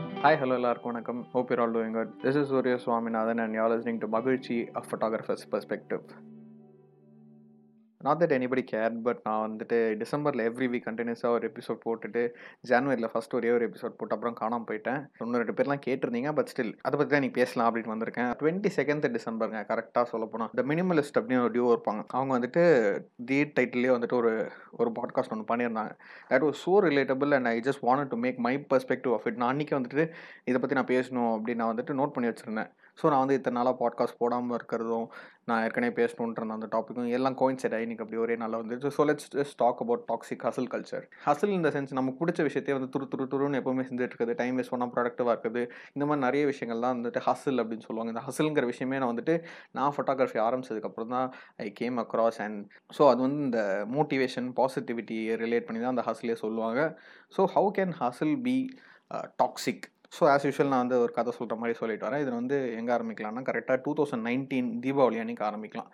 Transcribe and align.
Hi 0.00 0.38
hello 0.40 0.54
எல்லாருக்கும் 0.54 0.92
வணக்கம். 0.92 1.20
Hope 1.32 1.50
you're 1.50 1.60
all 1.60 1.74
doing 1.74 1.92
good 1.92 2.10
this 2.22 2.36
is 2.36 2.48
Surya 2.48 2.76
Swaminathan 2.76 3.38
and 3.38 3.54
you're 3.54 3.70
listening 3.70 3.98
to 3.98 4.08
மகிழ்ச்சி 4.08 4.56
a 4.76 4.80
photographer's 4.80 5.44
perspective 5.50 6.02
not 8.04 8.20
that 8.20 8.34
anybody 8.36 8.62
care 8.70 8.94
but 9.06 9.18
நான் 9.26 9.42
வந்துட்டு 9.46 9.78
டிசம்பரில் 10.02 10.42
every 10.50 10.66
week 10.72 10.86
கண்டினியூஸாக 10.86 11.36
ஒரு 11.36 11.44
episode 11.48 11.80
போட்டுட்டு 11.82 12.22
ஜனவரியில் 12.70 13.10
ஃபஸ்ட் 13.12 13.34
ஒரே 13.38 13.50
ஒரு 13.56 13.64
எபிசோட் 13.68 13.96
போட்டு 13.98 14.14
அப்புறம் 14.16 14.36
காணாமல் 14.40 14.66
போயிட்டேன். 14.68 15.00
இன்னும் 15.18 15.40
ரெண்டு 15.42 15.56
பேர்லாம் 15.58 15.82
கேட்டிருந்தீங்க 15.86 16.30
பட் 16.38 16.50
ஸ்டில் 16.52 16.72
அதை 16.86 16.94
பற்றி 16.94 17.12
தான் 17.14 17.24
நீங்கள் 17.24 17.38
பேசலாம் 17.40 17.68
அப்படின்னு 17.68 17.94
வந்திருக்கேன். 17.94 18.30
டுவெண்ட்டி 18.42 18.70
செகண்ட் 18.78 19.06
டிசம்பருங்க 19.16 19.60
கரெக்டாக 19.72 20.06
சொல்ல 20.12 20.26
போனால் 20.34 20.52
த 20.60 20.64
மினிமலிஸ்ட் 20.72 21.20
அப்படின்னு 21.20 21.44
ஒரு 21.48 21.54
டியூ 21.56 21.66
இருப்பாங்க. 21.74 22.02
அவங்க 22.16 22.32
வந்துட்டு 22.38 22.62
தி 23.30 23.40
டைட்டிலே 23.58 23.92
வந்துட்டு 23.96 24.18
ஒரு 24.22 24.32
ஒரு 24.80 24.92
பாட்காஸ்ட் 25.00 25.34
ஒன்று 25.36 25.50
பண்ணியிருந்தாங்க. 25.52 25.92
That 26.32 26.46
was 26.48 26.62
so 26.66 26.74
relatable 26.88 27.36
and 27.38 27.50
I 27.54 27.56
just 27.68 27.84
want 27.88 28.12
to 28.14 28.20
make 28.26 28.40
my 28.48 28.54
perspective 28.72 29.14
of 29.18 29.26
it 29.30 29.40
நான் 29.42 29.52
அன்றைக்கி 29.54 29.76
வந்துட்டு 29.78 30.06
இதை 30.50 30.58
பற்றி 30.60 30.78
நான் 30.80 30.92
பேசணும் 30.96 31.32
அப்படின்னு 31.36 31.62
நான் 31.64 31.74
வந்துட்டு 31.74 31.98
நோட் 32.00 32.16
பண்ணி 32.16 32.30
வச்சுருந்தேன். 32.32 32.70
ஸோ 33.00 33.04
நான் 33.10 33.22
வந்து 33.22 33.36
இத்தனை 33.38 33.56
நாளாக 33.58 33.76
பாட்காஸ்ட் 33.82 34.18
போடாமல் 34.22 34.56
இருக்கிறதும் 34.58 35.06
நான் 35.48 35.62
ஏற்கனவே 35.66 35.92
பேசணுன்ற 35.98 36.44
அந்த 36.56 36.66
டாப்பிக்கும் 36.72 37.12
எல்லாம் 37.18 37.36
கோயின்சைட் 37.40 37.74
ஆகி 37.76 37.84
இன்னைக்கு 37.86 38.04
அப்படி 38.04 38.18
ஒரே 38.24 38.34
நாளில் 38.42 38.58
வந்துட்டு 38.60 38.90
so 38.96 39.04
let's 39.08 39.30
just 39.36 39.56
talk 39.62 39.80
about 39.84 40.02
toxic 40.10 40.44
hustle 40.46 40.68
culture 40.74 41.04
hustle 41.26 41.54
இந்த 41.56 41.68
சென்ஸ் 41.76 41.94
நமக்கு 41.98 42.20
பிடிச்ச 42.22 42.40
விஷயத்தையே 42.48 42.76
வந்து 42.78 42.90
துரு 42.94 43.06
துரு 43.12 43.24
துருன்னு 43.32 43.60
எப்பவுமே 43.60 43.84
செஞ்சுட்டு 43.88 44.12
இருக்குது. 44.12 44.34
டைம் 44.40 44.56
வேஸ்ட் 44.58 44.72
பண்ணால் 44.74 44.92
ப்ராடக்டிவாக 44.96 45.34
இருக்குது. 45.34 45.62
இந்த 45.96 46.04
மாதிரி 46.10 46.24
நிறைய 46.26 46.42
விஷயங்கள்லாம் 46.52 46.96
வந்துட்டு 46.96 47.22
ஹசில் 47.28 47.62
அப்படின்னு 47.62 47.86
சொல்லுவாங்க. 47.88 48.12
இந்த 48.14 48.24
ஹசில்ங்கிற 48.28 48.66
விஷயமே 48.72 49.00
நான் 49.02 49.12
வந்துட்டு 49.12 49.36
நான் 49.78 49.94
ஃபோட்டோகிராஃபி 49.96 50.40
ஆரம்பிச்சதுக்கப்புறம் 50.46 51.14
தான் 51.16 51.28
I 51.66 51.68
came 51.80 51.98
across 52.04 52.40
and 52.46 52.60
so 52.98 53.04
அது 53.12 53.20
வந்து 53.26 53.40
இந்த 53.48 53.62
மோட்டிவேஷன் 53.96 54.50
பாசிட்டிவிட்டியை 54.60 55.36
ரிலேட் 55.44 55.66
பண்ணி 55.68 55.82
தான் 55.84 55.94
அந்த 55.96 56.04
ஹசிலே 56.10 56.36
சொல்லுவாங்க. 56.44 56.80
So 57.36 57.42
how 57.56 57.70
can 57.78 57.94
hustle 58.02 58.36
be 58.48 58.56
toxic 59.42 59.86
so 60.16 60.22
as 60.30 60.44
usual 60.46 60.70
நான் 60.70 60.82
வந்து 60.84 60.96
ஒரு 61.02 61.12
கதை 61.16 61.32
சொல்கிற 61.36 61.56
மாதிரி 61.60 61.74
சொல்லிட்டு 61.80 62.06
வரேன். 62.06 62.22
இதில் 62.22 62.36
வந்து 62.38 62.56
எங்கே 62.78 62.92
ஆரம்பிக்கலாம்னா 62.94 63.42
கரெக்டாக 63.48 63.76
டூ 63.84 63.90
தௌசண்ட் 63.98 64.24
நைன்டீன் 64.28 64.70
தீபாவளி 64.84 65.18
அன்றைக்கி 65.22 65.44
ஆரம்பிக்கலாம். 65.48 65.90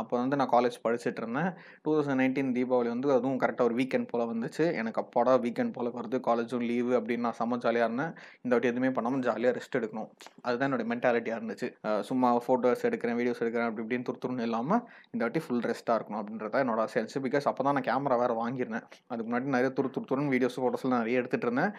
அப்போ 0.00 0.14
வந்து 0.20 0.36
நான் 0.40 0.50
காலேஜ் 0.54 0.76
படிச்சுட்டு 0.84 1.20
இருந்தேன். 1.22 1.48
டூ 1.82 1.90
தௌசண்ட் 1.94 2.20
நைன்டீன் 2.20 2.50
தீபாவளி 2.56 2.88
வந்து 2.92 3.08
அதுவும் 3.16 3.38
கரெக்டாக 3.42 3.68
ஒரு 3.68 3.74
வீக்கெண்ட் 3.80 4.08
போல் 4.10 4.24
வந்துச்சு. 4.32 4.64
எனக்கு 4.80 5.00
அப்போடா 5.02 5.34
வீக்கெண்ட் 5.44 5.74
போல் 5.76 5.90
வருது 5.98 6.18
காலேஜும் 6.28 6.64
லீவு 6.70 6.92
அப்படின்னு 6.98 7.26
நான் 7.26 7.38
செம்ம 7.40 7.58
ஜாலியாக 7.64 7.88
இருந்தேன். 7.88 8.12
இந்த 8.42 8.52
வாட்டி 8.54 8.70
எதுவுமே 8.72 8.90
பண்ணாமல் 8.96 9.24
ஜாலியாக 9.28 9.54
ரெஸ்ட் 9.58 9.78
எடுக்கணும். 9.80 10.08
அதுதான் 10.46 10.68
என்னோட 10.68 10.86
மென்டாலிட்டியாக 10.92 11.40
இருந்துச்சு. 11.40 11.68
சும்மா 12.08 12.30
ஃபோட்டோஸ் 12.46 12.84
எடுக்கிறேன் 12.90 13.18
வீடியோஸ் 13.20 13.42
எடுக்கிறேன் 13.44 13.68
அப்படி 13.70 13.84
இப்படின்னு 13.84 14.08
துருத்துருன்னு 14.10 14.48
இல்லாமல் 14.48 14.82
இந்த 15.12 15.22
வாட்டி 15.26 15.42
ஃபுல் 15.46 15.64
ரெஸ்ட்டாக 15.72 15.98
இருக்கணும் 16.00 16.20
அப்படின்றத 16.22 16.64
என்னோட 16.66 16.82
ஆசை. 16.86 17.20
பிகாஸ் 17.28 17.48
அப்போ 17.52 17.64
தான் 17.68 17.78
நான் 17.78 17.88
கேமரா 17.90 18.18
வேறு 18.24 18.36
வாங்கியிருந்தேன். 18.42 18.86
அதுக்கு 19.12 19.28
முன்னாடி 19.30 19.56
நிறைய 19.56 19.72
துரு 19.78 19.90
துருத்துருன்னு 19.96 20.34
வீடியோஸ் 20.36 20.60
ஃபோட்டோஸ்லாம் 20.64 21.02
நிறைய 21.04 21.22
எடுத்துகிட்டு 21.22 21.48
இருந்தேன். 21.50 21.72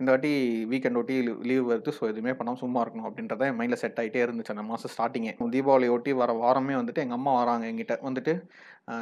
இந்த 0.00 0.10
வாட்டி 0.12 0.30
வீக்கெண்ட் 0.70 0.98
ஒட்டி 1.00 1.14
லீவ் 1.50 1.68
வருது. 1.70 1.90
ஸோ 1.98 2.02
எதுவுமே 2.10 2.32
பண்ணாமல் 2.38 2.62
சும்மா 2.62 2.80
இருக்கணும் 2.84 3.06
அப்படின்றத 3.08 3.46
என் 3.50 3.58
மைண்டில் 3.60 3.80
செட் 3.82 4.00
ஆகிட்டே 4.02 4.20
இருந்துச்சு 4.24 4.54
அந்த 4.54 4.64
மாதம் 4.70 4.92
ஸ்டார்டிங்கே 4.94 5.32
தீபாவளி 5.54 5.88
ஒட்டி 5.94 6.12
வர 6.20 6.32
வாரமே 6.42 6.74
வந்துட்டு 6.74 7.04
எங்கள் 7.04 7.18
அம்மா 7.18 7.32
வராங்க 7.40 7.66
எங்கிட்ட 7.70 7.94
வந்துட்டு 8.08 8.32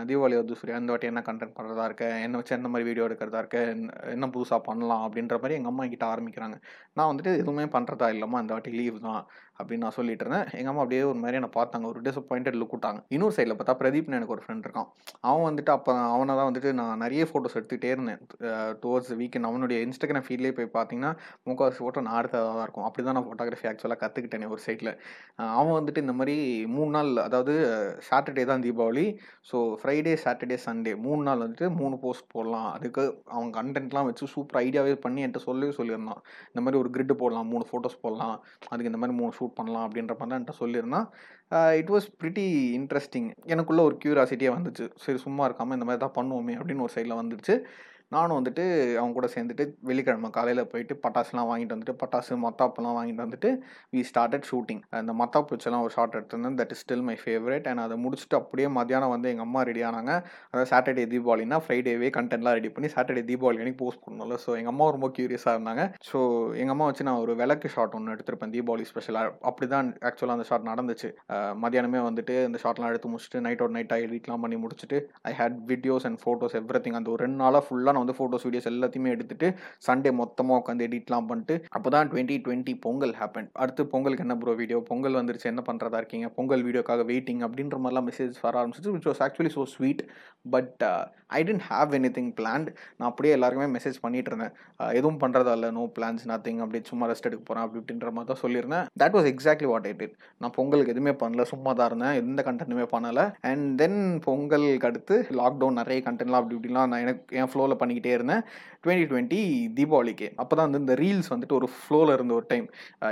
தீபாவளி 0.09 0.37
வந்து 0.41 0.59
சரி 0.61 0.75
அந்த 0.79 0.91
வாட்டி 0.93 1.11
என்ன 1.13 1.23
கண்டென்ட் 1.29 1.57
பண்ணுறதா 1.57 1.87
இருக்க? 1.89 2.05
என்ன 2.27 2.37
வச்சு 2.39 2.57
எந்த 2.57 2.69
மாதிரி 2.73 2.89
வீடியோ 2.89 3.07
எடுக்கிறதா 3.09 3.41
இருக்க? 3.43 3.59
என்ன 4.17 4.27
புதுசாக 4.35 4.61
பண்ணலாம் 4.69 5.03
அப்படின்ற 5.07 5.37
மாதிரி 5.43 5.57
எங்கள் 5.59 5.73
அம்மா 5.73 5.85
கிட்ட 5.95 6.07
ஆரம்பிக்கிறாங்க. 6.13 6.57
நான் 6.99 7.11
வந்துட்டு 7.11 7.33
எதுவுமே 7.43 7.67
பண்ணுறதா 7.75 8.09
இல்லைம்மா 8.15 8.41
இந்த 8.45 8.55
வாட்டி 8.57 8.73
லீவ் 8.81 8.99
தான் 9.09 9.23
அப்படின்னு 9.59 9.85
நான் 9.87 9.97
சொல்லிட்டு 9.97 10.25
இருந்தேன். 10.25 10.47
எங்கள் 10.59 10.73
அம்மா 10.73 10.83
அப்படியே 10.85 11.03
ஒரு 11.11 11.19
மாதிரி 11.23 11.39
என்னை 11.41 11.51
பார்த்தாங்க. 11.59 11.87
ஒரு 11.93 12.01
டிசப்பாயிண்டட் 12.07 12.57
லுக் 12.61 12.75
விட்டாங்க. 12.77 13.01
இன்னொரு 13.15 13.35
சைடில் 13.37 13.57
பார்த்தா 13.59 13.75
பிரதீப்னு 13.83 14.19
எனக்கு 14.19 14.35
ஒரு 14.37 14.43
ஃப்ரெண்ட் 14.45 14.65
இருக்கான். 14.67 14.89
அவன் 15.29 15.47
வந்துட்டு 15.49 15.73
அப்போ 15.77 15.93
அவனை 16.15 16.33
தான் 16.39 16.49
வந்துட்டு 16.51 16.73
நான் 16.81 17.03
நிறைய 17.05 17.25
ஃபோட்டோஸ் 17.31 17.59
எடுத்துகிட்டே 17.59 17.91
இருந்தேன். 17.97 18.21
டுவர்ட்ஸ் 18.85 19.13
வீக்கெண்ட் 19.21 19.49
அவனுடைய 19.51 19.79
இன்ஸ்டாகிராம் 19.87 20.27
ஃபீல்ட்லேயே 20.29 20.57
போய் 20.59 20.71
பார்த்தீங்கன்னா 20.79 21.13
முக்கால்வாசி 21.51 21.83
ஃபோட்டோ 21.85 22.05
நான் 22.09 22.19
எடுத்ததாக 22.23 22.57
தான் 22.57 22.67
இருக்கும். 22.67 22.87
அப்படி 22.89 23.05
தான் 23.09 23.17
நான் 23.19 23.29
ஃபோட்டோகிராஃபி 23.29 23.69
ஆக்சுவலாக 23.73 24.01
கற்றுக்கிட்டேன் 24.05 24.49
ஒரு 24.57 24.65
சைட்டில் 24.67 24.93
அவன் 25.59 25.77
வந்துட்டு 25.79 26.05
இந்த 26.07 26.17
மாதிரி 26.23 26.37
மூணு 26.77 26.91
நாள் 26.99 27.13
அதாவது 27.29 27.55
சாட்டர்டே 28.11 28.47
தான் 28.53 28.67
Deepavali. 28.67 29.07
So 29.53 29.59
Friday 29.81 30.13
Saturday 30.25 30.57
Sunday 30.67 30.93
மூணு 31.07 31.23
நாள் 31.27 31.43
வந்துட்டு 31.43 31.67
மூணு 31.81 31.97
போஸ்ட் 32.05 32.27
போடலாம். 32.35 32.69
அதுக்கு 32.77 33.03
அவன் 33.37 33.51
கண்டென்ட்லாம் 33.59 34.09
வச்சு 34.09 34.27
சூப்பர் 34.35 34.61
ஐடியாவே 34.65 34.95
பண்ணி 35.05 35.25
என்கிட்ட 35.25 35.43
சொல்லவே 35.49 35.73
சொல்லியிருந்தான். 35.79 36.21
இந்த 36.51 36.63
மாதிரி 36.65 36.81
ஒரு 36.83 36.91
கிரிட்டு 36.97 37.17
போடலாம் 37.23 37.51
மூணு 37.55 37.67
ஃபோட்டோஸ் 37.71 38.03
போடலாம் 38.05 38.37
அதுக்கு 38.71 38.91
இந்த 38.93 39.01
மாதிரி 39.03 39.19
மூணு 39.21 39.33
ஷூட் 39.39 39.57
பண்ணலாம் 39.61 39.87
அப்படின்ற 39.89 40.15
மாதிரி 40.21 40.33
தான் 40.33 40.39
என்கிட்ட 40.41 40.57
சொல்லியிருந்தான். 40.63 41.09
இட் 41.81 41.91
வாஸ் 41.95 42.07
ப்ரிட்டி 42.21 42.47
இன்ட்ரெஸ்டிங் 42.81 43.29
எனக்குள்ளே 43.55 43.83
ஒரு 43.89 43.99
க்யூரியாசிட்டியாக 44.05 44.57
வந்துச்சு. 44.59 44.87
சரி 45.07 45.19
சும்மா 45.27 45.43
இருக்காமல் 45.49 45.79
இந்த 45.79 45.89
மாதிரி 45.89 46.03
தான் 46.07 46.17
பண்ணுவோமே 46.21 46.57
அப்படின்னு 46.61 46.87
ஒரு 46.87 46.95
சைடில் 46.97 47.21
வந்துடுச்சு. 47.23 47.57
நானும் 48.13 48.37
வந்துட்டு 48.39 48.65
அவங்க 48.99 49.15
கூட 49.19 49.29
சேர்ந்துட்டு 49.35 49.65
வெள்ளிக்கிழமை 49.89 50.29
காலையில் 50.37 50.63
போயிட்டு 50.73 50.95
பட்டாசுலாம் 51.05 51.49
வாங்கிட்டு 51.51 51.75
வந்துட்டு 51.75 51.95
பட்டாசு 52.03 52.37
மத்தாப்பெல்லாம் 52.45 52.97
வாங்கிட்டு 52.99 53.25
வந்துட்டு 53.25 53.51
வி 53.95 54.01
ஸ்டார்டட் 54.11 54.47
ஷூட்டிங் 54.51 54.83
அந்த 55.01 55.13
மத்தாப்பு 55.21 55.53
வச்செல்லாம் 55.55 55.85
ஒரு 55.87 55.93
ஷார்ட் 55.97 56.17
எடுத்திருந்தேன். 56.19 56.59
That 56.61 56.73
is 56.75 56.83
still 56.85 57.05
my 57.09 57.17
favourite 57.23 57.67
and 57.71 57.83
அதை 57.85 57.97
முடிச்சுட்டு 58.05 58.37
அப்படியே 58.41 58.69
மத்தியானம் 58.79 59.13
வந்து 59.15 59.31
எங்கள் 59.33 59.47
அம்மா 59.49 59.63
ரெடி 59.71 59.83
ஆனாங்க. 59.89 60.13
அதாவது 60.51 60.71
சாட்டர்டே 60.73 61.07
தீபாவளினா 61.15 61.59
ஃப்ரைடேவே 61.65 62.11
கண்டென்ட்லாம் 62.19 62.57
ரெடி 62.59 62.71
பண்ணி 62.77 62.91
சாட்டர்டே 62.97 63.25
தீபாவளி 63.31 63.61
அன்றைக்கி 63.63 63.81
போஸ்ட் 63.85 64.05
பண்ணல 64.07 64.39
ஸோ 64.45 64.51
எங்கள் 64.61 64.75
அம்மா 64.75 64.89
ரொம்ப 64.97 65.11
க்யூரியஸாக 65.19 65.57
இருந்தாங்க. 65.59 65.85
ஸோ 66.11 66.21
எங்கள் 66.61 66.77
அம்மா 66.77 66.89
வச்சு 66.91 67.09
நான் 67.11 67.23
ஒரு 67.25 67.35
விளக்கு 67.43 67.71
ஷாட் 67.77 67.97
ஒன்று 68.01 68.15
எடுத்திருப்பேன். 68.17 68.55
தீபாவளி 68.57 68.87
ஸ்பெஷலாக 68.93 69.35
அப்படி 69.51 69.69
தான் 69.75 69.91
ஆக்சுவலாக 70.11 70.39
அந்த 70.39 70.49
ஷாட் 70.51 70.71
நடந்துச்சு. 70.73 71.11
மத்தியானமே 71.65 72.03
வந்துட்டு 72.09 72.37
அந்த 72.51 72.61
ஷாட்லாம் 72.65 72.93
எடுத்து 72.93 73.13
முடிச்சுட்டு 73.15 73.45
நைட் 73.49 73.65
ஒரு 73.67 73.75
நைட்டாக 73.79 74.07
எடிட்லாம் 74.07 74.45
பண்ணி 74.47 74.59
முடிச்சுட்டு 74.65 75.01
I 75.31 75.35
had 75.41 75.59
videos 75.73 76.07
and 76.11 76.21
photos 76.25 76.57
everything 76.87 76.99
அந்த 77.01 77.11
ஒரு 77.15 77.23
ரெண்டு 77.27 77.41
நாளாக 77.45 77.63
ஃபுல்லாக 77.67 77.94
நான் 77.95 78.05
வந்து 78.05 78.17
ஃபோட்டோஸ் 78.19 78.47
வீடியோஸ் 78.49 78.71
எல்லாத்தையுமே 78.73 79.13
எடுத்துட்டு 79.17 79.49
சண்டே 79.89 80.13
மொத்தமாக 80.21 80.61
உட்காந்து 80.63 80.87
எடிட்லாம் 80.89 81.29
பண்ணிட்டு 81.31 81.57
அப்போ 81.77 81.89
தான் 81.97 82.11
டுவெண்ட்டி 82.13 82.39
டுவெண்ட்டி 82.47 82.75
பொங்கல் 82.87 83.15
ஹேப்பன் 83.21 83.49
அடுத்து 83.63 83.89
பொங்கலுக்கு 83.95 84.27
என்ன 84.27 84.37
ப்ரோ 84.43 84.55
வீடியோ 84.63 84.81
பொங்கல் 84.91 85.19
வந்துருச்சு 85.21 85.51
என்ன 85.53 85.65
பண்ணுறதா 85.69 86.01
இருக்கீங்க? 86.03 86.29
பொங்கல் 86.39 86.65
வீடியோக்காக 86.69 87.05
வெயிட்டிங் 87.11 87.43
அப்படின்ற 87.49 87.79
மாதிரிலாம் 87.83 88.09
மெசேஜ் 88.11 88.41
வர 88.47 88.55
ஆரம்பிச்சிச்சு 88.61 88.95
which 88.97 89.09
was 89.11 89.23
actually 89.27 89.53
so 89.57 89.65
sweet 89.75 90.03
but 90.55 90.83
I 91.39 91.41
didn't 91.49 91.65
have 91.71 91.95
anything 92.17 92.33
planned 92.39 92.69
நான் 92.99 93.09
அப்படியே 93.11 93.35
எல்லாருக்குமே 93.37 93.69
மெசேஜ் 93.77 93.97
பண்ணிட்டு 94.05 94.31
இருந்தேன். 94.33 94.53
Uh, 94.83 94.91
எதுவும் 94.99 95.19
பண்ணுறதா 95.23 95.53
இல்லை 95.57 95.69
நோ 95.77 95.83
பிளான்ஸ் 95.97 96.25
நத்திங் 96.31 96.61
அப்படி 96.65 96.79
சும்மா 96.91 97.05
ரெஸ்ட் 97.11 97.27
எடுக்க 97.29 97.43
போகிறேன் 97.49 97.65
அப்படி 97.65 97.81
இப்படின்ற 97.81 98.11
மாதிரி 98.17 98.29
தான் 98.31 98.41
சொல்லியிருந்தேன். 98.43 98.87
That 99.03 99.15
was 99.17 99.29
exactly 99.33 99.69
what 99.73 99.87
I 99.91 99.93
did 100.01 100.15
நான் 100.43 100.55
பொங்கலுக்கு 100.57 100.93
எதுவுமே 100.95 101.13
பண்ணல 101.23 101.45
சும்மா 101.53 101.71
தான் 101.79 101.89
இருந்தேன் 101.91 102.17
எந்த 102.23 102.43
கண்டென்ட்டுமே 102.49 102.87
பண்ணலை. 102.95 103.25
அண்ட் 103.51 103.67
தென் 103.81 103.99
பொங்கலுக்கு 104.27 104.89
அடுத்து 104.91 105.17
லாக்டவுன் 105.41 105.79
நிறைய 105.81 106.01
கண்டென்ட்லாம் 106.09 106.43
அப்படி 106.43 106.57
இப்படிலாம் 106.59 106.91
நான் 106.93 107.05
எனக்கு 107.07 107.37
என் 107.41 107.51
ஃப்ளோவில் 107.53 107.81
பண்ணிக்கிட்டே 107.85 108.15
இருந்தேன். 108.19 108.45
டுவெண்ட்டி 108.85 109.07
டுவெண்ட்டி 109.13 109.41
தீபாவளிக்கு. 109.77 110.27
அப்போ 110.43 110.55
தான் 110.57 110.67
வந்து 110.69 110.83
இந்த 110.85 110.95
ரீல்ஸ் 111.03 111.31
வந்துட்டு 111.35 111.57
ஒரு 111.59 111.69
ஃப்ளோவில் 111.77 112.13
இருந்த 112.17 112.33
ஒரு 112.39 112.47
டைம் 112.51 112.67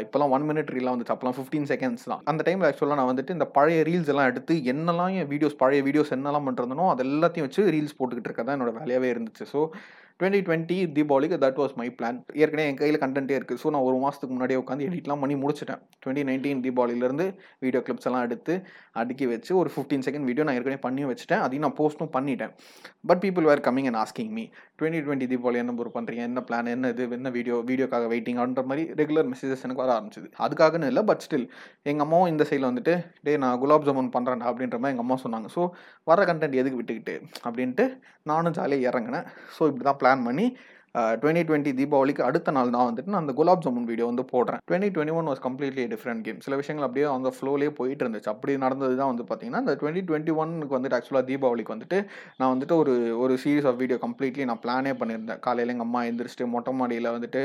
இப்போலாம் 0.05 0.33
ஒன் 0.37 0.47
மினிட் 0.49 0.73
ரீலாக 0.77 0.95
வந்துச்சு. 0.95 1.15
அப்போலாம் 1.15 1.37
ஃபிஃப்டீன் 1.39 1.69
செகண்ட்ஸ் 1.73 2.07
தான். 2.13 2.23
அந்த 2.33 2.45
டைமில் 2.49 2.69
ஆக்சுவலாக 2.71 3.01
நான் 3.01 3.11
வந்துட்டு 3.13 3.37
இந்த 3.39 3.49
பழைய 3.57 3.81
ரீல்ஸ் 3.91 4.13
எல்லாம் 4.15 4.31
எடுத்து 4.33 4.57
என்னெல்லாம் 4.73 5.15
என் 5.21 5.31
வீடியோஸ் 5.35 5.57
பழைய 5.65 5.83
வீடியோஸ் 5.89 6.15
என்னெல்லாம் 6.19 6.49
பண்ணுறதுனோ 6.49 6.87
அது 6.95 7.05
எல்லாத்தையும் 7.09 7.49
வச்சு 7.49 7.65
ரீல்ஸ் 7.77 7.99
போட்டுக்கிட்டு 8.01 8.31
இருக்கதான் 8.31 8.59
என்னோட 8.59 8.73
வேலையாகவே 8.81 9.11
இருந்துச்சு. 9.15 9.47
ஸோ 9.55 9.63
டுவெண்ட்டி 10.21 10.41
டுவெண்ட்டி 10.47 10.77
தீபாவளிக்கு 10.97 11.37
தட் 11.45 11.59
வாஸ் 11.63 11.75
மை 11.81 11.87
பிளான் 11.99 12.19
ஏற்கனவே 12.43 12.67
என் 12.71 12.79
கையில் 12.81 13.01
கண்டென்ட்டே 13.05 13.37
இருக்குது 13.39 13.61
ஸோ 13.63 13.71
நான் 13.75 13.87
ஒரு 13.89 13.97
மாதத்துக்கு 14.05 14.35
முன்னாடியே 14.35 14.59
உட்காந்து 14.63 14.87
எடிட்லாம் 14.89 15.23
பண்ணி 15.25 15.37
முடிச்சிட்டேன். 15.45 15.81
டுவெண்ட்டி 16.03 16.25
நைன்டீன் 16.31 16.63
தீபாவளியிலேருந்து 16.67 17.27
வீடியோ 17.65 17.83
கிளிப்ஸ் 17.87 18.09
எல்லாம் 18.11 18.25
எடுத்து 18.29 18.55
அடுக்கி 19.03 19.27
வச்சு 19.33 19.53
ஒரு 19.61 19.71
ஃபிஃப்டீன் 19.75 20.05
செகண்ட் 20.09 20.27
வீடியோ 20.31 20.47
நான் 20.49 20.59
ஏற்கனவே 20.59 20.81
பண்ணி 20.87 21.05
வச்சுட்டேன். 21.11 21.43
அதையும் 21.47 21.67
நான் 21.67 21.77
போஸ்ட்டும் 21.81 22.13
பண்ணிட்டேன். 22.17 22.53
But 23.11 23.23
people 23.25 23.49
were 23.51 23.65
coming 23.69 23.89
and 23.91 24.01
asking 24.05 24.33
me 24.39 24.45
twenty 24.79 25.03
twenty 25.07 25.29
Deepavali 25.33 25.61
என்ன 25.63 25.77
ஒரு 25.85 25.93
பண்ணுறீங்க 25.97 26.25
என்ன 26.31 26.45
பிளான் 26.51 26.71
என்ன 26.75 26.93
இது? 26.95 27.09
என்ன 27.19 27.31
வீடியோ 27.39 27.57
வீடியோக்காக 27.71 28.07
வெயிட்டிங் 28.15 28.39
அப்படின்ற 28.41 28.65
மாதிரி 28.71 28.85
ரெகுலர் 29.01 29.29
மெசேஜஸ் 29.33 29.65
எனக்கு 29.67 29.85
வர 29.85 29.93
ஆரம்பிச்சிது. 29.99 30.29
அதுக்காகன்னு 30.47 30.91
இல்லை 30.93 31.05
பட் 31.11 31.25
ஸ்டில் 31.27 31.47
எங்கள் 31.91 32.07
அம்மாவும் 32.07 32.31
இந்த 32.35 32.47
சைடில் 32.51 32.69
வந்துட்டு 32.71 32.95
டே 33.27 33.35
நான் 33.45 33.59
குலாப் 33.65 33.87
ஜாமுன் 33.89 34.13
பண்ணுறேன் 34.17 34.45
அப்படின்ற 34.49 34.79
மாதிரி 34.83 34.95
எங்கள் 34.95 35.07
அம்மா 35.07 35.19
சொன்னாங்க. 35.25 35.51
ஸோ 35.57 35.65
வர 36.11 36.21
கண்டென்ட் 36.31 36.59
எதுக்கு 36.63 36.81
விட்டுக்கிட்டு? 36.81 37.17
அப்படின்ட்டு 37.47 37.87
நானும் 38.31 38.57
ஜாலியாக 38.57 38.89
இறங்கினேன். 38.91 39.27
ஸோ 39.55 39.63
இப்படி 39.71 39.85
தான் 39.91 40.01
प्लान 40.03 40.25
पनि 40.27 40.47
டுவெண்ட்டி 41.21 41.43
டுவெண்ட்டி 41.49 41.73
தீபாவளிக்கு 41.79 42.23
அடுத்த 42.29 42.53
நாள் 42.57 42.73
தான் 42.77 42.87
வந்துட்டு 42.89 43.13
நான் 43.13 43.23
அந்த 43.25 43.35
குலாப் 43.39 43.63
ஜாமுன் 43.65 43.87
வீடியோ 43.91 44.07
வந்து 44.11 44.25
போடுறேன். 44.33 44.61
Twenty 44.69 44.91
twenty 44.95 45.15
one 45.19 45.29
was 45.31 45.43
completely 45.47 45.85
different 45.93 46.23
game 46.27 46.41
சில 46.47 46.57
விஷயங்கள் 46.61 46.87
அப்படியே 46.87 47.07
அந்த 47.17 47.31
ஃப்ளோலேயே 47.37 47.71
போயிட்டு 47.79 48.03
இருந்துச்சு. 48.05 48.31
அப்படி 48.35 48.57
நடந்தது 48.65 48.95
தான் 49.01 49.11
வந்து 49.13 49.25
பார்த்தீங்கன்னா 49.31 49.63
இந்த 49.65 49.75
டுவெண்ட்டி 49.83 50.03
டுவெண்ட்டி 50.09 50.35
ஒனுக்கு 50.43 50.77
வந்துட்டு 50.79 50.97
ஆக்சுவலாக 50.99 51.27
தீபாவளிக்கு 51.31 51.75
வந்துட்டு 51.75 51.99
நான் 52.41 52.53
வந்துட்டு 52.55 52.77
ஒரு 52.83 52.95
ஒரு 53.25 53.37
சீரீஸ் 53.45 53.69
ஆஃப் 53.71 53.81
வீடியோ 53.83 53.99
கம்ப்ளீட்லி 54.05 54.47
நான் 54.51 54.63
பிளானே 54.65 54.93
பண்ணியிருந்தேன். 55.03 55.41
காலையில் 55.47 55.73
எங்கள் 55.75 55.89
அம்மா 55.89 56.03
எழுந்திரிச்சிட்டு 56.09 56.49
மொட்டை 56.57 56.75
மாடியில் 56.81 57.11
வந்துட்டு 57.17 57.43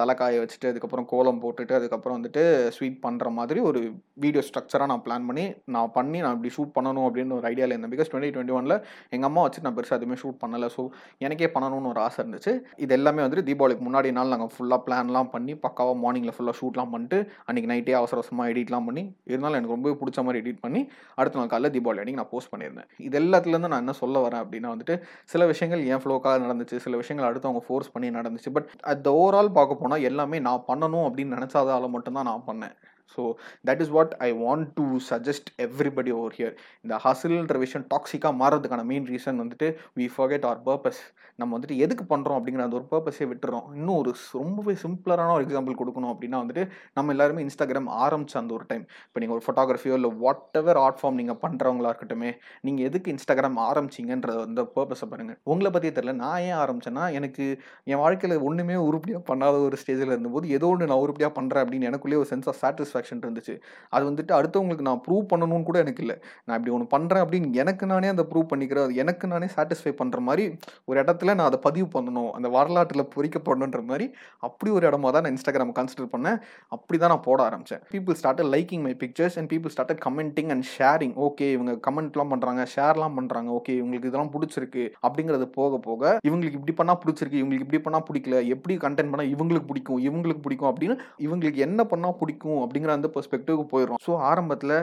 தலைக்காய 0.00 0.42
வச்சுட்டு 0.44 0.70
அதுக்கப்புறம் 0.72 1.08
கோலம் 1.14 1.40
போட்டுட்டு 1.46 1.76
அதுக்கப்புறம் 1.80 2.18
வந்துட்டு 2.18 2.44
ஸ்வீட் 2.78 3.00
பண்ணுற 3.06 3.32
மாதிரி 3.38 3.60
ஒரு 3.70 3.82
வீடியோ 4.24 4.44
ஸ்ட்ரக்சராக 4.50 4.90
நான் 4.92 5.04
பிளான் 5.08 5.26
பண்ணி 5.30 5.46
நான் 5.76 5.92
பண்ணி 5.98 6.20
நான் 6.26 6.36
இப்படி 6.36 6.52
ஷூட் 6.58 6.76
பண்ணணும் 6.76 7.08
அப்படின்னு 7.08 7.36
ஒரு 7.40 7.46
ஐடியாவில் 7.52 7.74
இருந்தேன். 7.74 7.94
பிகாஸ் 7.96 8.10
டுவெண்ட்டி 8.12 8.32
டுவெண்ட்டி 8.36 8.56
ஒனில் 8.60 8.78
எங்கள் 9.14 9.28
அம்மா 9.30 9.42
வச்சு 9.46 9.66
நான் 9.66 9.78
பெருசாக 9.80 9.98
எதுவுமே 10.00 10.18
ஷூட் 10.22 10.40
பண்ணலை. 10.44 10.70
ஸோ 10.76 10.84
எனக்கே 11.26 11.50
பண்ணணும்னு 11.56 11.92
ஒரு 11.94 12.02
ஆசை 12.06 12.18
இருந்துச்சு. 12.24 12.54
இது 12.84 12.92
எல்லாமே 12.96 13.22
வந்துட்டு 13.22 13.46
தீபாவளிக்கு 13.48 13.84
முன்னாடி 13.86 14.08
நாள் 14.16 14.32
நாங்கள் 14.32 14.50
ஃபுல்லாக 14.54 14.80
பிளான்லாம் 14.86 15.30
பண்ணி 15.34 15.52
பக்காவாக 15.64 15.96
மார்னிங்கில் 16.02 16.34
ஃபுல்லாக 16.36 16.56
ஷூட்லாம் 16.60 16.92
பண்ணிட்டு 16.94 17.18
அன்றைக்கி 17.46 17.70
நைட்டே 17.72 17.94
அவசர 18.00 18.18
அவசரமாக 18.20 18.52
எடிட்லாம் 18.52 18.86
பண்ணி 18.88 19.02
இருந்தாலும் 19.30 19.58
எனக்கு 19.58 19.74
ரொம்ப 19.76 19.94
பிடிச்ச 20.00 20.24
மாதிரி 20.26 20.42
எடிட் 20.42 20.62
பண்ணி 20.64 20.80
அடுத்த 21.18 21.38
நாள் 21.38 21.52
காலையில் 21.54 21.74
தீபாவளி 21.76 22.02
அன்றைக்கி 22.02 22.20
நான் 22.22 22.32
போஸ்ட் 22.34 22.52
பண்ணியிருந்தேன். 22.54 22.88
இது 23.08 23.18
எல்லாத்துலேருந்து 23.22 23.72
நான் 23.74 23.84
என்ன 23.84 23.96
சொல்ல 24.02 24.24
வரேன் 24.26 24.42
அப்படின்னா 24.44 24.72
வந்துட்டு 24.74 24.96
சில 25.34 25.46
விஷயங்கள் 25.52 25.84
என் 25.92 26.02
ஃப்ளோக்காக 26.04 26.42
நடந்துச்சு 26.46 26.82
சில 26.86 26.96
விஷயங்கள் 27.02 27.28
அடுத்து 27.30 27.50
அவங்க 27.50 27.64
ஃபோர்ஸ் 27.68 27.92
பண்ணி 27.94 28.10
நடந்துச்சு 28.18 28.52
பட் 28.58 28.68
அட் 28.92 29.08
ஓவரால் 29.18 29.54
பார்க்க 29.58 29.82
போனால் 29.82 30.08
எல்லாமே 30.10 30.40
நான் 30.48 30.66
பண்ணணும் 30.70 31.06
அப்படின்னு 31.08 31.36
நினச்சாதால 31.38 31.88
மட்டும்தான் 31.96 32.30
நான் 32.30 32.48
பண்ணேன். 32.50 32.76
So 33.18 33.22
that 33.68 33.80
is 33.80 33.92
what 33.96 34.14
I 34.20 34.30
want 34.38 34.68
to 34.74 34.86
suggest 35.10 35.50
everybody 35.66 36.12
over 36.12 36.36
here 36.38 36.54
இந்த 36.84 36.96
ஹசில்ன்ற 37.04 37.58
விஷயம் 37.58 37.86
டாக்ஸிக்காக 37.90 38.34
மாறதுக்கான 38.40 38.84
மெயின் 38.84 39.06
ரீசன் 39.06 39.40
வந்துட்டு 39.42 39.68
வி 39.96 40.08
ஃபர்கெட் 40.16 40.46
அவர் 40.48 40.62
பர்பஸ் 40.64 41.02
நம்ம 41.38 41.50
வந்துட்டு 41.56 41.76
எதுக்கு 41.76 42.04
பண்ணுறோம் 42.04 42.36
அப்படிங்கிற 42.38 42.64
அந்த 42.64 42.76
ஒரு 42.76 42.86
பர்பஸே 42.90 43.26
விட்டுறோம். 43.30 43.64
இன்னும் 43.74 43.96
ஒரு 43.96 44.10
ரொம்பவே 44.32 44.74
சிம்பிளரான 44.82 45.32
ஒரு 45.36 45.44
எக்ஸாம்பிள் 45.46 45.78
கொடுக்கணும் 45.80 46.12
அப்படின்னா 46.12 46.38
வந்துட்டு 46.42 46.62
நம்ம 46.94 47.12
எல்லாருமே 47.12 47.42
இன்ஸ்டாகிராம் 47.46 47.88
ஆரம்பிச்ச 48.04 48.34
அந்த 48.42 48.52
ஒரு 48.54 48.64
டைம் 48.68 48.84
இப்போ 49.06 49.20
நீங்கள் 49.20 49.36
ஒரு 49.36 49.44
ஃபோட்டோகிராஃபியோ 49.46 49.96
இல்லை 49.98 50.10
வாட் 50.22 50.58
எவர் 50.60 50.80
ஆர்ட் 50.84 51.00
ஃபார்ம் 51.00 51.18
நீங்கள் 51.20 51.40
பண்ணுறவங்களா 51.42 51.90
இருக்கட்டுமே 51.92 52.30
நீங்கள் 52.60 52.86
எதுக்கு 52.86 53.12
இன்ஸ்டாகிராம் 53.14 53.58
ஆரம்பிச்சிங்கன்ற 53.66 54.36
அந்த 54.44 54.64
பர்பஸை 54.76 55.08
பாருங்கள் 55.08 55.38
உங்களை 55.44 55.70
பற்றியே 55.70 55.94
தெரில 55.98 56.14
நான் 56.14 56.44
ஏன் 56.46 56.58
ஆரம்பித்தேன்னா 56.62 57.06
எனக்கு 57.12 57.46
என் 57.84 58.02
வாழ்க்கையில் 58.04 58.44
ஒன்றுமே 58.48 58.78
உருப்படியாக 58.88 59.24
பண்ணாத 59.30 59.64
ஒரு 59.66 59.78
ஸ்டேஜில் 59.82 60.14
இருந்தபோது 60.14 60.54
ஏதோ 60.58 60.68
ஒன்று 60.68 60.90
நான் 60.92 61.02
உருப்படியாக 61.04 61.34
பண்ணுறேன் 61.38 61.64
அப்படின்னு 61.64 61.90
எனக்குள்ளேயே 61.90 62.22
ஒரு 62.22 62.30
சென்ஸ் 62.32 62.48
ஆஃப் 62.48 62.60
சாட்டிஸ்ஃபேக்ஷன் 62.94 63.22
இருந்துச்சு. 63.24 63.54
அது 63.94 64.04
வந்துட்டு 64.10 64.32
அடுத்தவங்களுக்கு 64.38 64.86
நான் 64.88 65.02
ப்ரூவ் 65.06 65.24
பண்ணணும்னு 65.32 65.66
கூட 65.68 65.78
எனக்கு 65.84 66.02
இல்லை. 66.04 66.16
நான் 66.46 66.56
இப்படி 66.58 66.74
ஒன்று 66.76 66.88
பண்ணுறேன் 66.94 67.22
அப்படின்னு 67.24 67.48
எனக்கு 67.62 67.84
நானே 67.92 68.10
அதை 68.14 68.24
ப்ரூவ் 68.32 68.48
பண்ணிக்கிறேன். 68.52 68.86
அது 68.88 68.94
எனக்கு 69.04 69.26
நானே 69.32 69.48
சாட்டிஸ்ஃபை 69.56 69.92
பண்ணுற 70.00 70.20
மாதிரி 70.28 70.44
ஒரு 70.88 70.96
இடத்துல 71.02 71.34
நான் 71.38 71.48
அதை 71.50 71.60
பதிவு 71.68 71.88
பண்ணணும். 71.96 72.30
அந்த 72.38 72.48
வரலாற்றில் 72.56 73.08
பொறிக்கப்படணுன்ற 73.14 73.82
மாதிரி 73.90 74.06
அப்படி 74.48 74.70
ஒரு 74.78 74.84
இடமா 74.90 75.10
தான் 75.16 75.24
நான் 75.26 75.34
இன்ஸ்டாகிராம் 75.36 75.74
கன்சிடர் 75.80 76.12
பண்ணேன். 76.14 76.38
அப்படி 76.76 76.98
தான் 77.02 77.12
நான் 77.14 77.26
போட 77.28 77.40
ஆரம்பித்தேன் 77.48 77.82
people 77.94 78.18
start 78.20 78.42
liking 78.54 78.84
my 78.88 78.94
pictures 79.04 79.38
and 79.40 79.50
people 79.54 79.72
start 79.74 80.02
commenting 80.06 80.50
and 80.54 80.66
sharing 80.74 81.14
okay 81.26 81.48
இவங்க 81.56 81.72
கமெண்ட்லாம் 81.88 82.32
பண்ணுறாங்க 82.34 82.62
ஷேர்லாம் 82.74 83.16
பண்ணுறாங்க 83.18 83.50
ஓகே 83.58 83.74
இவங்களுக்கு 83.80 84.10
இதெல்லாம் 84.10 84.32
பிடிச்சிருக்கு 84.34 84.84
அப்படிங்கிறது 85.06 85.48
போக 85.58 85.78
போக 85.88 86.02
இவங்களுக்கு 86.28 86.58
இப்படி 86.60 86.74
பண்ணால் 86.80 87.00
பிடிச்சிருக்கு 87.02 87.40
இவங்களுக்கு 87.42 87.66
இப்படி 87.66 87.82
பண்ணால் 87.86 88.06
பிடிக்கல 88.08 88.38
எப்படி 88.54 88.74
கண்டென்ட் 88.84 89.12
பண்ணால் 89.12 89.30
இவங்களுக்கு 89.34 89.70
பிடிக்கும் 89.70 90.00
இவங்களுக்கு 90.08 90.44
பிடிக்கும் 90.46 90.70
அப்படின்னு 90.72 90.96
இவங்களுக்கு 91.26 91.60
என்ன 91.66 91.80
பண்ணால் 91.92 92.16
பிடிக்கும் 92.20 92.60
அப்படிங்கிற 92.64 92.83
அந்த 92.92 93.08
பெர்ஸ்பெக்டிவ்க்கு 93.14 93.66
போயிடும் 93.72 94.00
ஸோ 94.06 94.12
ஆரம்பத்தில் 94.30 94.74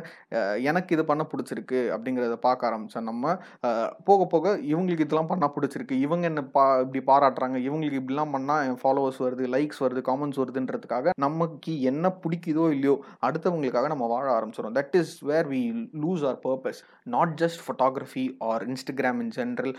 எனக்கு 0.70 0.96
இது 0.96 1.04
பண்ண 1.10 1.24
பிடிச்சிருக்கு 1.32 1.80
அப்படிங்கிறத 1.96 2.38
பார்க்க 2.46 2.70
ஆரம்பித்தேன் 2.70 3.10
நம்ம. 3.12 3.26
போக 4.10 4.22
போக 4.34 4.46
இவங்களுக்கு 4.72 5.06
இதெல்லாம் 5.08 5.32
பண்ண 5.32 5.46
பிடிச்சிருக்கு. 5.56 5.96
இவங்க 6.06 6.26
என்ன 6.32 6.44
பா 6.56 6.64
இப்படி 6.84 7.02
பாராட்டுறாங்க. 7.12 7.58
இவங்களுக்கு 7.68 8.00
இப்படிலாம் 8.02 8.34
பண்ணால் 8.36 8.64
என் 8.68 8.80
ஃபாலோவர்ஸ் 8.82 9.22
வருது 9.26 9.46
லைக்ஸ் 9.56 9.82
வருது 9.86 10.04
காமெண்ட்ஸ் 10.10 10.42
வருதுன்றதுக்காக 10.44 11.14
நமக்கு 11.26 11.74
என்ன 11.92 12.14
பிடிக்குதோ 12.24 12.66
இல்லையோ 12.76 12.96
அடுத்தவங்களுக்காக 13.28 13.90
நம்ம 13.94 14.08
வாழ 14.14 14.28
ஆரம்பிச்சிடும் 14.38 14.78
that 14.80 14.98
is 15.02 15.14
where 15.32 15.50
we 15.54 15.62
lose 16.04 16.26
our 16.30 16.40
purpose 16.46 16.82
not 17.16 17.36
just 17.42 17.62
photography 17.66 18.26
or 18.50 18.66
Instagram 18.70 19.22
in 19.24 19.34
general 19.38 19.74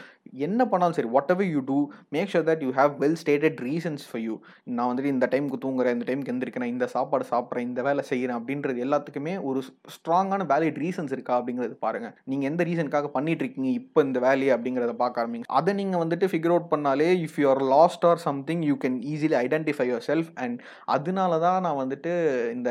என்ன 0.46 0.60
பண்ணாலும் 0.66 0.96
சரி 0.98 1.12
whatever 1.34 1.50
you 1.54 1.62
do 1.70 1.78
make 2.16 2.30
sure 2.32 2.46
that 2.50 2.64
you 2.66 2.70
have 2.78 2.94
well 3.02 3.19
stated 3.22 3.60
reasons 3.69 4.04
for 4.08 4.24
you 4.26 4.34
நான் 4.70 4.88
வந்துட்டு 4.90 5.14
இந்த 5.16 5.28
டைமுக்கு 5.32 5.60
தூங்குறேன் 5.64 5.96
இந்த 5.96 6.06
டைமுக்கு 6.08 6.34
எந்திரிக்கிறேன் 6.34 6.72
இந்த 6.74 6.88
சாப்பாடு 6.94 7.26
சாப்பிட்றேன் 7.32 7.69
இந்த 7.69 7.82
வேலை 7.82 8.04
செய்கிறேன் 8.12 8.38
அப்படின்றது 8.38 8.85
எல்லாத்துக்குமே 8.87 9.35
ஒரு 9.50 9.62
ஸ்ட்ராங்கான 9.97 10.47
வேலிட் 10.53 10.81
ரீசன்ஸ் 10.85 11.14
இருக்கா 11.17 11.35
அப்படிங்கிறது 11.38 11.76
பாருங்க. 11.87 12.09
நீங்கள் 12.31 12.50
எந்த 12.50 12.62
ரீசனுக்காக 12.70 13.11
பண்ணிட்டு 13.17 13.44
இருக்கீங்க 13.44 13.70
இப்போ 13.81 14.03
இந்த 14.09 14.19
வேலையை 14.26 14.53
அப்படிங்கிறத 14.56 14.94
பார்க்க 15.03 15.23
ஆரம்பிங்க. 15.23 15.49
அதை 15.59 15.73
நீங்கள் 15.81 16.03
வந்துட்டு 16.03 16.29
ஃபிகர் 16.32 16.55
அவுட் 16.55 16.70
பண்ணாலே 16.75 17.09
if 17.26 17.38
you 17.43 17.47
are 17.53 17.62
lost 17.75 18.05
or 18.11 18.20
something 18.26 18.62
you 18.69 18.75
can 18.85 18.99
easily 19.12 19.37
identify 19.44 19.87
yourself 20.11 20.31
and 20.44 20.59
அதனால 20.97 21.38
தான் 21.47 21.61
நான் 21.67 21.79
வந்துட்டு 21.82 22.12
இந்த 22.56 22.70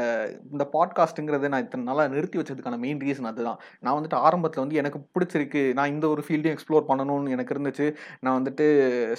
இந்த 0.51 0.65
பாட்காஸ்ட்டுங்கிறத 0.75 1.51
நான் 1.53 1.65
இத்தனை 1.65 1.85
நாளாக 1.89 2.13
நிறுத்தி 2.15 2.39
வச்சதுக்கான 2.39 2.79
மெயின் 2.85 3.01
ரீசன் 3.05 3.29
அதுதான். 3.31 3.59
நான் 3.85 3.97
வந்துட்டு 3.97 4.19
ஆரம்பத்தில் 4.27 4.63
வந்து 4.63 4.79
எனக்கு 4.81 4.99
பிடிச்சிருக்கு. 5.15 5.63
நான் 5.79 5.91
இந்த 5.95 6.05
ஒரு 6.13 6.23
ஃபீல்டையும் 6.27 6.55
எக்ஸ்ப்ளோர் 6.55 6.87
பண்ணணும்னு 6.89 7.35
எனக்கு 7.37 7.55
இருந்துச்சு. 7.55 7.87
நான் 8.19 8.37
வந்துட்டு 8.39 8.65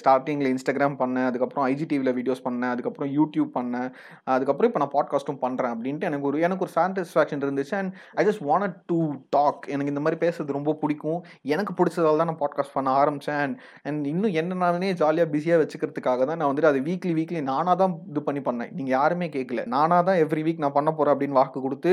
ஸ்டார்டிங்கில் 0.02 0.50
இன்ஸ்டாகிராம் 0.54 0.98
பண்ணேன். 1.02 1.28
அதுக்கப்புறம் 1.30 1.66
ஐஜிடிவியில் 1.70 2.16
வீடியோஸ் 2.18 2.44
பண்ணேன். 2.48 2.72
அதுக்கப்புறம் 2.74 3.10
யூடியூப் 3.18 3.50
பண்ணேன். 3.58 3.88
அதுக்கப்புறம் 4.36 4.70
இப்போ 4.70 4.82
நான் 4.84 4.94
பாட்காஸ்ட்டும் 4.96 5.40
பண்ணுறேன் 5.44 5.74
அப்படின்ட்டு 5.74 6.08
எனக்கு 6.12 6.30
ஒரு 6.30 6.40
எனக்கு 6.48 6.66
ஒரு 6.66 6.74
சாட்டிஸ்ஃபேக்ஷன் 6.78 7.44
இருந்துச்சு. 7.46 7.74
And 7.80 7.92
I 8.20 8.24
just 8.28 8.44
want 8.50 8.78
to 8.92 8.98
talk 9.36 9.62
எனக்கு 9.74 9.94
இந்த 9.94 10.04
மாதிரி 10.06 10.20
பேசுறது 10.24 10.58
ரொம்ப 10.58 10.76
பிடிக்கும். 10.82 11.20
எனக்கு 11.54 11.74
பிடிச்சதால 11.80 12.18
தான் 12.22 12.30
நான் 12.32 12.40
பாட்காஸ்ட் 12.44 12.76
பண்ண 12.76 12.90
ஆரம்பித்தேன் 13.02 13.40
அண்ட் 13.44 13.56
அண்ட் 13.88 14.06
இன்னும் 14.12 14.36
என்ன 14.42 14.60
நானே 14.62 14.92
ஜாலியாக 15.02 15.30
பிஸியாக 15.34 15.60
வச்சுக்கிறதுக்காக 15.62 16.20
தான் 16.30 16.40
நான் 16.40 16.50
வந்துட்டு 16.50 16.72
அது 16.72 16.80
வீக்லி 16.88 17.14
வீக்லி 17.20 17.42
நானாக 17.52 17.76
தான் 17.82 17.94
இது 18.12 18.22
பண்ணி 18.28 18.42
பண்ணேன். 18.48 18.72
நீங்கள் 18.78 18.96
யாருமே 18.98 19.28
கேட்கல 19.36 19.64
நானாக 19.74 20.02
தான் 20.08 20.20
எவ்ரி 20.24 20.42
வீக் 20.48 20.64
நான் 20.64 20.76
பண்ண 20.78 20.90
போகிறேன் 20.92 21.14
அப்படின்னு 21.14 21.38
வாக்கு 21.40 21.60
கொடுத்து 21.66 21.92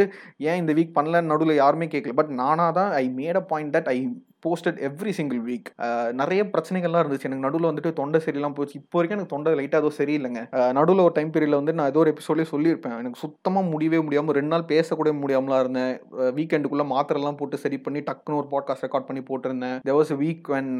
ஏன் 0.49 0.59
இந்த 0.63 0.73
வீக் 0.79 0.95
பண்ணலன்னு 0.97 1.31
நடுவில் 1.33 1.61
யாருமே 1.63 1.87
கேட்கல 1.93 2.15
பட் 2.21 2.33
நானாக 2.41 2.71
தான் 2.79 2.91
I 3.03 3.05
made 3.19 3.39
a 3.41 3.45
point 3.51 3.73
that 3.77 3.89
I 3.95 3.97
posted 4.45 4.79
every 4.87 5.11
single 5.17 5.41
week 5.47 5.69
நிறைய 6.21 6.41
பிரச்சனைகள்லாம் 6.53 7.03
இருந்துச்சு. 7.03 7.27
எனக்கு 7.29 7.45
நடுவில் 7.45 7.69
வந்துட்டு 7.69 7.91
தொண்டை 7.99 8.19
சரியெல்லாம் 8.25 8.55
போச்சு. 8.57 8.75
இப்போ 8.81 8.97
வரைக்கும் 8.99 9.17
எனக்கு 9.17 9.33
தொண்டை 9.33 9.53
லைட்டாக 9.59 9.81
ஏதோ 9.83 9.91
சரியில்லைங்க. 9.99 10.41
நடுவில் 10.77 11.03
ஒரு 11.05 11.13
டைம் 11.17 11.31
பீரியடில் 11.35 11.59
வந்து 11.59 11.75
நான் 11.79 11.89
ஏதோ 11.91 12.01
ஒரு 12.03 12.11
எபிசோட்லேயே 12.15 12.49
சொல்லியிருப்பேன். 12.53 12.95
எனக்கு 13.01 13.21
சுத்தமாக 13.25 13.65
முடியவே 13.73 13.99
முடியாமல் 14.07 14.37
ரெண்டு 14.39 14.51
நாள் 14.53 14.65
பேசக்கூட 14.73 15.13
முடியாமலாம் 15.23 15.61
இருந்தேன். 15.63 15.93
வீக்கெண்டுக்குள்ளே 16.37 16.85
மாத்திரைலாம் 16.93 17.39
போட்டு 17.41 17.59
சரி 17.63 17.79
பண்ணி 17.87 18.01
டக்குன்னு 18.09 18.39
ஒரு 18.41 18.49
பாட்காஸ்ட் 18.53 18.85
ரெக்கார்ட் 18.87 19.07
பண்ணி 19.09 19.23
போட்டிருந்தேன். 19.29 19.77
தேர் 19.87 19.97
வாஸ் 19.99 20.13
வீக் 20.23 20.49
வென் 20.55 20.71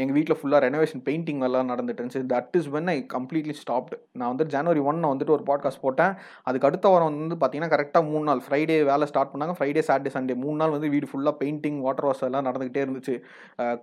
எங்கள் 0.00 0.16
வீட்டில் 0.18 0.38
ஃபுல்லாக 0.40 0.62
ரெனோவேஷன் 0.66 1.04
பெயிண்டிங் 1.08 1.42
எல்லாம் 1.48 1.70
நடந்துட்டு 1.72 2.00
இருந்துச்சு. 2.02 2.24
That 2.34 2.56
is 2.60 2.70
when 2.76 2.90
I 2.94 2.96
completely 3.16 3.56
stopped 3.62 3.98
நான் 4.20 4.32
வந்து 4.32 4.48
ஜனவரி 4.56 4.82
ஒன் 4.90 5.10
வந்துட்டு 5.12 5.36
ஒரு 5.36 5.46
பாட்காஸ்ட் 5.50 5.82
போட்டேன். 5.86 6.14
அதுக்கு 6.48 6.68
அடுத்த 6.70 6.86
வாரம் 6.94 7.20
வந்து 7.22 7.38
பார்த்தீங்கன்னா 7.42 7.72
கரெக்டாக 7.76 8.04
மூணு 8.10 8.24
நாள். 8.30 8.42
ஃப்ரைடே 8.46 8.78
வேலை 8.92 9.06
ஸ்டார்ட் 9.12 9.32
பண்ணாங்க. 9.34 9.56
ஃப்ரைடே 9.60 9.84
சாட்டர்டே 9.90 10.14
சண்டே 10.18 10.36
மூணு 10.44 10.58
நாள் 10.62 10.74
வந்து 10.76 10.92
வீடு 10.96 11.08
ஃபுல்லாக 11.12 11.36
பெயிண்டிங் 11.44 11.78
வாட்டர் 11.86 12.08
வாஷ் 12.08 12.26
எல்லாம் 12.30 12.48
நடந்துகிட்டே 12.50 12.82
இருந்துச்சு. 12.94 13.16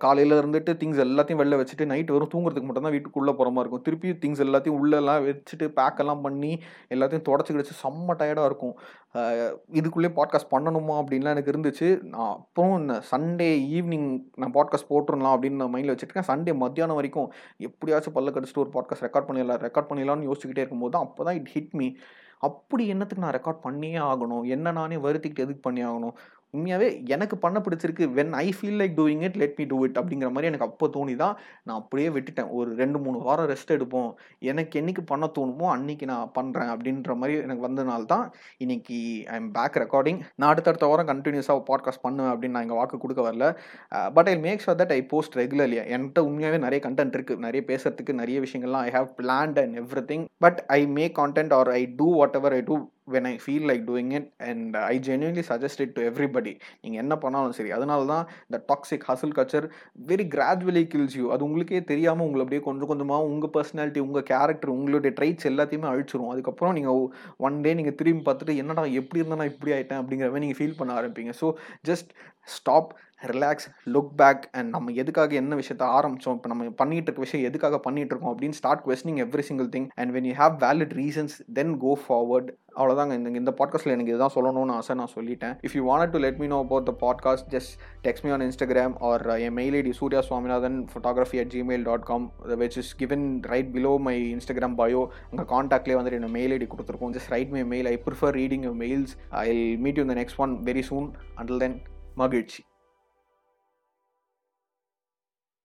காலையில் 0.04 0.38
இருந்துட்டு 0.40 0.72
திங்ஸ் 0.80 1.02
எல்லாத்தையும் 1.04 1.40
வெளில 1.42 1.58
வச்சுட்டு 1.60 1.84
நைட் 1.92 2.12
வரும் 2.14 2.30
தூங்குறதுக்கு 2.34 2.68
மட்டும் 2.68 2.86
தான் 2.86 2.94
வீட்டுக்குள்ளே 2.96 3.32
போகிற 3.38 3.52
மாதிரி 3.54 3.64
இருக்கும். 3.66 3.84
திருப்பி 3.88 4.14
திங்ஸ் 4.22 4.42
எல்லாத்தையும் 4.46 4.78
உள்ளெல்லாம் 4.80 5.22
வச்சுட்டு 5.28 5.68
பேக்கெல்லாம் 5.78 6.24
பண்ணி 6.26 6.52
எல்லாத்தையும் 6.96 7.26
தொடச்சி 7.28 7.54
கிடச்சி 7.56 7.76
செம்ம 7.82 8.16
டயர்டாக 8.22 8.50
இருக்கும். 8.50 8.74
இதுக்குள்ளேயே 9.78 10.12
பாட்காஸ்ட் 10.18 10.52
பண்ணணுமா 10.54 10.94
அப்படின்லாம் 11.02 11.36
எனக்கு 11.36 11.52
இருந்துச்சு. 11.54 11.88
நான் 12.14 12.34
அப்புறம் 12.36 12.88
சண்டே 13.12 13.50
ஈவினிங் 13.76 14.08
நான் 14.42 14.54
பாட்காஸ்ட் 14.58 14.90
போட்டுருலாம் 14.92 15.36
அப்படின்னு 15.36 15.60
நான் 15.62 15.72
மைண்டில் 15.74 15.94
வச்சுருக்கேன் 15.94 16.30
சண்டே 16.32 16.54
மத்தியானம் 16.64 17.00
வரைக்கும் 17.00 17.30
எப்படியாச்சும் 17.68 18.16
பல்ல 18.18 18.34
கடிச்சிட்டு 18.36 18.64
ஒரு 18.64 18.74
பாட்காஸ்ட் 18.76 19.06
ரெக்கார்ட் 19.08 19.30
பண்ணிடலாம் 19.30 19.62
ரெக்கார்ட் 19.68 19.90
பண்ணிடலாம்னு 19.92 20.28
யோசிச்சுக்கிட்டே 20.30 20.64
இருக்கும்போது 20.64 20.94
தான் 20.96 21.06
அப்போ 21.08 21.24
தான் 21.28 21.38
இட் 21.40 21.52
ஹிட் 21.56 21.74
மீ 21.80 21.88
அப்படி 22.46 22.84
என்னத்துக்கு 22.92 23.24
நான் 23.24 23.34
ரெக்கார்ட் 23.36 23.60
பண்ணியே 23.66 23.98
ஆகணும்? 24.10 24.44
என்ன 24.54 24.72
நானே 24.78 24.96
வருத்திக்கிட்டு 25.04 25.44
எதுக்கு 25.44 25.62
பண்ணி 25.66 25.82
ஆகணும்? 25.88 26.14
உண்மையாகவே 26.56 26.88
எனக்கு 27.14 27.36
பண்ண 27.44 27.58
பிடிச்சிருக்கு. 27.64 28.04
When 28.18 28.32
I 28.42 28.46
feel 28.56 28.78
like 28.80 28.94
doing 28.98 29.22
it 29.26 29.36
let 29.42 29.54
me 29.60 29.64
do 29.72 29.78
it 29.86 29.98
அப்படிங்கிற 30.00 30.28
மாதிரி 30.34 30.48
எனக்கு 30.50 30.66
அப்போ 30.68 30.86
தோணி 30.96 31.14
தான் 31.22 31.34
நான் 31.66 31.78
அப்படியே 31.80 32.08
விட்டுட்டேன். 32.16 32.50
ஒரு 32.58 32.70
ரெண்டு 32.80 32.98
மூணு 33.04 33.18
வாரம் 33.28 33.48
ரெஸ்ட் 33.52 33.72
எடுப்போம். 33.76 34.10
எனக்கு 34.50 34.80
என்னைக்கு 34.80 35.04
பண்ண 35.12 35.26
தோணுமோ 35.38 35.68
அன்னைக்கு 35.76 36.06
நான் 36.12 36.32
பண்ணுறேன் 36.38 36.72
அப்படின்ற 36.74 37.16
மாதிரி 37.20 37.36
எனக்கு 37.46 37.66
வந்தனால 37.68 38.04
தான் 38.14 38.26
இன்னைக்கு 38.64 38.98
ஐ 39.34 39.36
எம் 39.42 39.50
பேக் 39.58 39.78
ரெக்கார்டிங் 39.84 40.20
நான் 40.38 40.50
அடுத்தடுத்த 40.52 40.90
வாரம் 40.92 41.10
கண்டினியூஸாக 41.12 41.64
பாட்காஸ்ட் 41.70 42.04
பண்ணுவேன் 42.06 42.32
அப்படின்னு 42.34 42.56
நான் 42.56 42.66
எங்கள் 42.68 42.80
வாக்கு 42.82 43.02
கொடுக்க 43.04 43.22
வரல. 43.28 43.48
But 44.18 44.30
I 44.34 44.36
make 44.46 44.64
sure 44.66 44.80
that 44.82 44.94
I 44.98 45.00
post 45.14 45.40
regularly 45.42 45.78
என்கிட்ட 45.96 46.26
உண்மையாகவே 46.28 46.60
நிறைய 46.66 46.80
கண்டென்ட் 46.88 47.16
இருக்குது 47.18 47.44
நிறைய 47.48 47.62
பேசுறதுக்கு 47.72 48.20
நிறைய 48.22 48.38
விஷயங்கள்லாம் 48.46 48.86
I 48.88 48.92
have 48.98 49.10
planned 49.20 49.60
and 49.64 49.76
everything 50.12 50.26
but 50.46 50.60
I 50.78 50.80
make 50.98 51.14
content 51.22 51.54
or 51.60 51.70
I 51.80 51.84
do 52.00 52.08
whatever 52.40 52.56
I 52.58 52.62
do 52.70 52.76
when 53.08 53.26
I 53.30 53.34
feel 53.44 53.66
like 53.70 53.84
doing 53.88 54.10
it 54.18 54.28
and 54.50 54.76
I 54.92 54.94
genuinely 55.08 55.42
suggest 55.50 55.82
it 55.84 55.94
to 55.96 56.02
everybody 56.10 56.52
நீங்கள் 56.82 57.02
என்ன 57.04 57.14
பண்ணாலும் 57.24 57.56
சரி. 57.58 57.70
அதனால 57.78 58.06
தான் 58.12 58.24
இந்த 58.48 58.58
toxic 58.70 59.06
hustle 59.10 59.34
culture 59.38 59.66
very 60.10 60.26
gradually 60.34 60.84
kills 60.94 61.16
you 61.20 61.26
அது 61.34 61.46
உங்களுக்கே 61.48 61.82
தெரியாமல் 61.92 62.26
உங்களை 62.26 62.44
அப்படியே 62.44 62.62
கொஞ்சம் 62.68 62.90
கொஞ்சமாக 62.92 63.28
உங்கள் 63.32 63.54
பர்சனாலிட்டி 63.56 64.02
உங்கள் 64.06 64.26
கேரக்டர் 64.32 64.74
உங்களுடைய 64.76 65.12
ட்ரைட்ஸ் 65.20 65.48
எல்லாத்தையுமே 65.52 65.90
அழிச்சிரும். 65.92 66.32
அதுக்கப்புறம் 66.34 66.76
நீங்கள் 66.78 67.00
ஒன் 67.48 67.58
டே 67.66 67.72
நீங்கள் 67.80 67.98
திரும்பி 68.02 68.24
பார்த்துட்டு 68.28 68.60
என்னடா 68.64 68.84
எப்படி 69.02 69.22
இருந்தால் 69.22 69.42
நான் 69.42 69.52
இப்படி 69.54 69.72
ஆகிட்டேன் 69.78 70.02
அப்படிங்கிற 70.02 70.28
மாதிரி 70.32 70.44
நீங்கள் 70.46 70.60
ஃபீல் 70.60 70.78
பண்ண 70.80 71.00
ஆரம்பிப்பீங்க. 71.00 71.34
So 71.42 71.48
just 71.90 72.12
stop 72.56 72.92
relax 73.30 73.66
look 73.94 74.12
back 74.16 74.48
and 74.52 74.68
நம்ம 74.68 74.92
எதுக்காக 75.02 75.34
என்ன 75.34 75.56
விஷயத்த 75.56 75.84
ஆரம்பித்தோம் 75.98 76.36
இப்போ 76.38 76.48
நம்ம 76.48 76.70
பண்ணிட்டு 76.82 77.08
இருக்க 77.08 77.26
விஷயம் 77.26 77.46
எதுக்காக 77.46 77.78
பண்ணிட்டு 77.78 78.14
இருக்கோம்? 78.14 78.32
அப்படின்னு 78.34 78.58
start 78.60 78.84
questioning 78.86 79.20
every 79.24 79.44
single 79.50 79.68
thing 79.76 79.88
and 79.94 80.16
when 80.16 80.28
you 80.30 80.34
have 80.42 80.56
valid 80.66 80.94
reasons 81.02 81.36
then 81.52 81.78
go 81.78 81.98
forward 82.04 82.50
அவ்வளோதாங்க 82.76 83.12
இந்த 83.12 83.30
இந்த 83.38 83.52
பாட்காஸ்ட்டில் 83.58 83.94
எனக்கு 83.94 84.12
இதுதான் 84.12 84.34
சொல்லணும்னு 84.34 84.74
ஆசை 84.78 84.94
நான் 84.96 85.12
சொல்லிட்டேன். 85.14 85.54
If 85.66 85.74
you 85.78 85.82
want 85.88 86.12
to 86.14 86.18
let 86.18 86.38
me 86.38 86.46
know 86.46 86.58
about 86.58 86.86
the 86.90 86.94
podcast 87.04 87.48
just 87.54 87.72
text 88.06 88.24
me 88.24 88.30
on 88.30 88.40
Instagram 88.40 88.94
or 89.08 89.24
N 89.46 89.52
mail 89.52 89.74
ID 89.80 89.92
Surya 90.00 90.20
Swaminathan 90.20 90.78
photography 90.92 91.40
at 91.42 91.52
Gmail 91.54 91.84
dot 91.90 92.06
com 92.10 92.32
which 92.62 92.78
is 92.82 92.96
given 92.96 93.26
right 93.52 93.70
below 93.76 93.98
my 93.98 94.16
Instagram 94.34 94.78
bio 94.82 95.02
உங்கள் 95.30 95.50
காண்டாக்ட்லேயே 95.54 95.98
வந்துட்டு 96.00 96.20
என்ன 96.20 96.32
mail 96.38 96.54
ID 96.58 96.68
கொடுத்துருக்கோம். 96.74 97.14
Just 97.18 97.32
write 97.36 97.54
my 97.56 97.64
mail 97.74 97.86
I 97.86 97.96
prefer 98.06 98.36
reading 98.40 98.66
you 98.68 98.74
mails 98.84 99.14
I 99.46 99.76
meet 99.76 99.96
you 99.96 100.04
இந்த 100.08 100.18
next 100.22 100.42
one 100.46 100.54
very 100.70 100.84
soon 100.90 101.08
until 101.36 101.58
then 101.58 101.78
மகிழ்ச்சி. 102.14 102.60